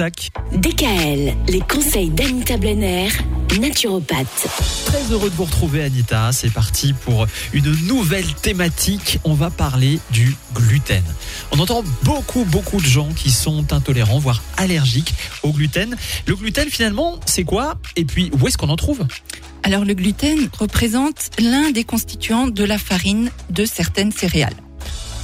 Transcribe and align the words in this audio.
Tac. 0.00 0.30
DKL, 0.52 1.34
les 1.48 1.58
conseils 1.58 2.10
d'Anita 2.10 2.56
Blenner, 2.56 3.08
naturopathe. 3.60 4.46
Très 4.86 5.02
heureux 5.10 5.28
de 5.28 5.34
vous 5.34 5.42
retrouver 5.42 5.82
Anita, 5.82 6.30
c'est 6.30 6.52
parti 6.52 6.92
pour 6.92 7.26
une 7.52 7.68
nouvelle 7.88 8.32
thématique, 8.34 9.18
on 9.24 9.34
va 9.34 9.50
parler 9.50 9.98
du 10.12 10.36
gluten. 10.54 11.02
On 11.50 11.58
entend 11.58 11.82
beaucoup 12.04 12.44
beaucoup 12.44 12.80
de 12.80 12.86
gens 12.86 13.08
qui 13.08 13.32
sont 13.32 13.72
intolérants, 13.72 14.20
voire 14.20 14.40
allergiques 14.56 15.14
au 15.42 15.50
gluten. 15.50 15.96
Le 16.28 16.36
gluten 16.36 16.70
finalement 16.70 17.18
c'est 17.26 17.42
quoi? 17.42 17.74
Et 17.96 18.04
puis 18.04 18.30
où 18.40 18.46
est-ce 18.46 18.56
qu'on 18.56 18.68
en 18.68 18.76
trouve? 18.76 19.04
Alors 19.64 19.84
le 19.84 19.94
gluten 19.94 20.48
représente 20.56 21.30
l'un 21.40 21.72
des 21.72 21.82
constituants 21.82 22.46
de 22.46 22.62
la 22.62 22.78
farine 22.78 23.32
de 23.50 23.64
certaines 23.64 24.12
céréales. 24.12 24.54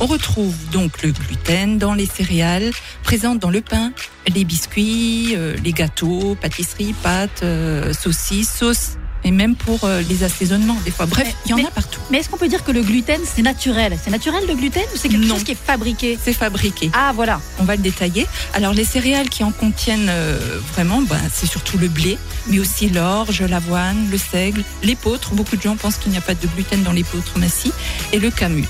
On 0.00 0.06
retrouve 0.06 0.54
donc 0.70 1.02
le 1.02 1.12
gluten 1.12 1.78
dans 1.78 1.94
les 1.94 2.06
céréales, 2.06 2.70
présentes 3.04 3.38
dans 3.38 3.50
le 3.50 3.60
pain, 3.60 3.92
les 4.34 4.44
biscuits, 4.44 5.34
euh, 5.36 5.56
les 5.62 5.72
gâteaux, 5.72 6.36
pâtisseries, 6.40 6.94
pâtes, 6.94 7.42
euh, 7.42 7.92
saucisses, 7.92 8.50
sauces 8.50 8.96
et 9.24 9.30
même 9.30 9.56
pour 9.56 9.84
euh, 9.84 10.02
les 10.08 10.22
assaisonnements 10.22 10.76
des 10.84 10.90
fois. 10.90 11.06
Bref, 11.06 11.34
il 11.46 11.50
y 11.50 11.54
en 11.54 11.56
mais- 11.56 11.66
a 11.66 11.70
partout. 11.70 12.00
Mais 12.10 12.18
est-ce 12.18 12.28
qu'on 12.28 12.36
peut 12.36 12.48
dire 12.48 12.62
que 12.64 12.72
le 12.72 12.82
gluten, 12.82 13.20
c'est 13.24 13.42
naturel? 13.42 13.98
C'est 14.02 14.10
naturel 14.10 14.44
le 14.46 14.54
gluten 14.54 14.82
ou 14.94 14.98
c'est 14.98 15.08
quelque 15.08 15.24
Non. 15.26 15.34
chose 15.36 15.44
qui 15.44 15.52
est 15.52 15.66
fabriqué? 15.66 16.18
C'est 16.22 16.32
fabriqué. 16.34 16.90
Ah 16.92 17.12
voilà. 17.14 17.40
On 17.58 17.64
va 17.64 17.76
le 17.76 17.82
détailler. 17.82 18.26
Alors 18.52 18.72
les 18.74 18.84
céréales 18.84 19.28
qui 19.28 19.42
en 19.44 19.50
contiennent 19.52 20.08
euh, 20.08 20.38
vraiment, 20.72 21.00
ben, 21.02 21.18
c'est 21.32 21.46
surtout 21.46 21.78
le 21.78 21.88
blé, 21.88 22.18
mais 22.48 22.58
aussi 22.58 22.88
l'orge, 22.88 23.40
l'avoine, 23.42 24.08
le 24.10 24.18
seigle, 24.18 24.62
l'épeautre. 24.82 25.34
Beaucoup 25.34 25.56
de 25.56 25.62
gens 25.62 25.76
pensent 25.76 25.96
qu'il 25.96 26.12
n'y 26.12 26.18
a 26.18 26.22
pas 26.22 26.34
de 26.34 26.46
gluten 26.46 26.82
dans 26.82 26.92
l'épeautre, 26.92 27.32
mais 27.38 27.48
si, 27.48 27.72
et 28.12 28.18
le 28.18 28.30
camut. 28.30 28.68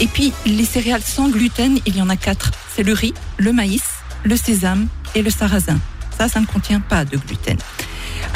Et 0.00 0.06
puis 0.06 0.32
les 0.46 0.64
céréales 0.64 1.02
sans 1.04 1.28
gluten, 1.28 1.78
il 1.86 1.96
y 1.96 2.02
en 2.02 2.08
a 2.08 2.16
quatre. 2.16 2.50
C'est 2.74 2.82
le 2.84 2.92
riz, 2.92 3.14
le 3.36 3.52
maïs, 3.52 3.82
le 4.24 4.36
sésame 4.36 4.86
et 5.14 5.22
le 5.22 5.30
sarrasin. 5.30 5.78
Ça, 6.16 6.28
ça 6.28 6.40
ne 6.40 6.46
contient 6.46 6.80
pas 6.80 7.04
de 7.04 7.16
gluten. 7.16 7.56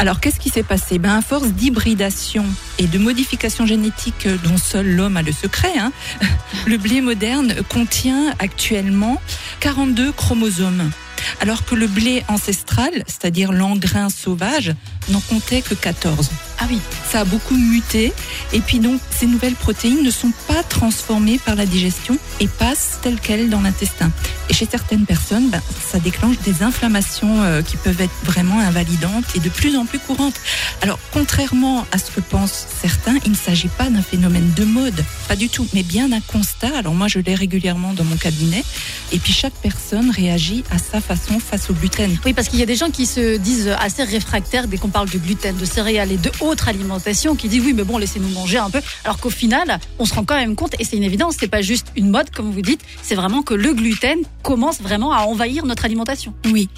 Alors, 0.03 0.19
qu'est-ce 0.19 0.41
qui 0.41 0.49
s'est 0.49 0.65
passé? 0.65 0.99
Ben, 0.99 1.17
À 1.17 1.23
force 1.23 1.47
d'hybridation 1.51 2.45
et 2.81 2.89
de 2.89 2.99
modification 2.99 3.67
génétique 3.67 4.27
euh, 4.27 4.37
dont 4.43 4.57
seul 4.57 4.97
l'homme 4.97 5.17
a 5.17 5.23
le 5.23 5.31
secret, 5.31 5.79
hein, 5.79 5.93
le 6.67 6.77
blé 6.77 7.01
moderne 7.01 7.55
contient 7.69 8.35
actuellement 8.41 9.23
42 9.61 10.11
chromosomes. 10.11 10.91
Alors 11.39 11.65
que 11.65 11.77
le 11.77 11.87
blé 11.87 12.25
ancestral, 12.27 12.91
c'est-à-dire 13.07 13.53
l'engrain 13.53 14.09
sauvage, 14.09 14.75
n'en 15.09 15.21
comptait 15.21 15.63
que 15.63 15.75
14. 15.75 16.31
Ah 16.63 16.67
oui. 16.71 16.79
Ça 17.11 17.21
a 17.21 17.25
beaucoup 17.25 17.57
muté. 17.57 18.13
Et 18.53 18.61
puis 18.61 18.79
donc, 18.79 19.01
ces 19.11 19.27
nouvelles 19.27 19.55
protéines 19.55 20.05
ne 20.05 20.11
sont 20.13 20.33
pas 20.47 20.63
transformées 20.63 21.41
par 21.45 21.57
la 21.57 21.67
digestion 21.67 22.17
et 22.39 22.47
passent 22.47 22.99
telles 23.03 23.19
quelles 23.19 23.51
dans 23.51 23.61
l'intestin. 23.61 24.13
Et 24.49 24.55
chez 24.55 24.69
certaines 24.71 25.05
personnes, 25.05 25.51
ben, 25.51 25.61
ça 25.85 25.99
déclenche 25.99 26.39
des 26.45 26.63
inflammations 26.63 27.43
euh, 27.43 27.63
qui 27.63 27.77
peuvent 27.77 28.01
être 28.01 28.15
vraiment 28.23 28.61
invalidantes 28.61 29.25
et 29.35 29.41
de 29.41 29.49
plus 29.49 29.77
en 29.77 29.87
plus 29.87 29.99
courantes. 29.99 30.41
Alors, 30.83 31.01
contrairement 31.13 31.85
à 31.91 31.99
ce 31.99 32.13
que 32.13 32.21
pensent 32.21 32.67
certains, 32.81 33.17
il 33.25 33.33
ne 33.33 33.37
s'agit 33.37 33.69
pas 33.69 33.91
d'un 33.91 34.03
phénomène 34.03 34.53
de 34.55 34.65
mode, 34.65 35.05
pas 35.27 35.37
du 35.37 35.49
tout, 35.49 35.67
mais 35.75 35.83
bien 35.83 36.09
d'un 36.09 36.21
constat. 36.21 36.71
Alors 36.77 36.95
moi, 36.95 37.09
je 37.09 37.19
l'ai 37.19 37.35
régulièrement 37.35 37.93
dans 37.93 38.05
mon 38.05 38.17
cabinet. 38.17 38.65
Et 39.11 39.19
puis 39.19 39.33
chaque 39.33 39.55
personne 39.55 40.11
réagit 40.11 40.63
à 40.71 40.79
sa 40.79 41.01
façon 41.01 41.41
face 41.41 41.71
au 41.71 41.75
gluten. 41.75 42.17
Oui, 42.25 42.33
parce 42.33 42.49
qu'il 42.49 42.61
y 42.61 42.63
a 42.63 42.67
des 42.67 42.77
gens 42.77 42.91
qui 42.91 43.07
se 43.07 43.37
disent 43.37 43.75
assez 43.81 44.05
réfractaires 44.05 44.69
dès 44.69 44.79
qu'on 44.79 44.89
parle 44.89 45.11
de 45.11 45.19
gluten, 45.19 45.57
de 45.57 45.65
céréales 45.65 46.13
et 46.13 46.17
de 46.17 46.31
autres 46.53 46.69
alimentations, 46.69 47.35
qui 47.35 47.49
disent 47.49 47.65
oui, 47.65 47.73
mais 47.73 47.85
bon, 47.85 47.99
laissez-nous 47.99 48.29
manger 48.29 48.59
un 48.59 48.71
peu. 48.71 48.81
Alors 49.05 49.19
qu'au 49.19 49.31
final, 49.31 49.79
on 49.99 50.05
se 50.05 50.15
rend 50.15 50.25
quand 50.25 50.37
même 50.37 50.55
compte, 50.55 50.75
et 50.79 50.85
c'est 50.85 50.97
une 50.97 51.03
évidence, 51.03 51.37
c'est 51.41 51.49
pas 51.49 51.63
juste 51.63 51.89
une 51.97 52.11
mode, 52.11 52.31
comme 52.31 52.51
vous 52.51 52.63
dites, 52.63 52.83
c'est 53.03 53.15
vraiment 53.15 53.43
que 53.43 53.55
le 53.55 53.73
gluten 53.75 54.19
commence 54.43 54.81
vraiment 54.81 55.13
à 55.13 55.23
envahir 55.23 55.65
notre 55.65 55.85
alimentation. 55.85 56.35
Oui. 56.53 56.69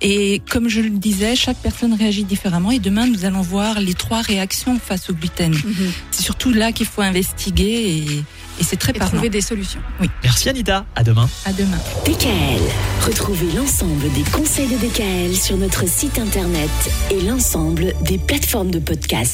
Et 0.00 0.42
comme 0.50 0.68
je 0.68 0.80
le 0.80 0.90
disais, 0.90 1.36
chaque 1.36 1.58
personne 1.58 1.94
réagit 1.94 2.24
différemment. 2.24 2.70
Et 2.70 2.78
demain, 2.78 3.06
nous 3.06 3.24
allons 3.24 3.42
voir 3.42 3.80
les 3.80 3.94
trois 3.94 4.20
réactions 4.20 4.78
face 4.78 5.10
au 5.10 5.14
gluten. 5.14 5.54
C'est 6.10 6.22
surtout 6.22 6.52
là 6.52 6.72
qu'il 6.72 6.86
faut 6.86 7.02
investiguer 7.02 7.96
et, 7.96 8.24
et 8.60 8.64
c'est 8.64 8.76
très 8.76 8.92
Et 8.92 8.98
parlant. 8.98 9.12
trouver 9.12 9.30
des 9.30 9.40
solutions. 9.40 9.80
Merci 10.22 10.48
Anita, 10.48 10.84
à 10.94 11.02
demain. 11.02 11.28
À 11.46 11.52
demain. 11.52 11.78
DKL, 12.04 12.60
retrouvez 13.06 13.50
l'ensemble 13.56 14.12
des 14.12 14.22
conseils 14.30 14.68
de 14.68 14.76
DKL 14.76 15.34
sur 15.34 15.56
notre 15.56 15.88
site 15.88 16.18
internet 16.18 16.70
et 17.10 17.20
l'ensemble 17.22 17.94
des 18.02 18.18
plateformes 18.18 18.70
de 18.70 18.78
podcast. 18.78 19.28